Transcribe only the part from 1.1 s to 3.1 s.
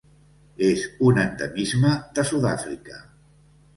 endemisme de Sud-àfrica: